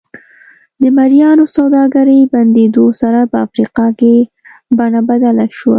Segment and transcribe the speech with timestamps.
[0.81, 4.13] د مریانو سوداګرۍ بندېدو سره په افریقا کې
[4.77, 5.69] بڼه بدله شوه.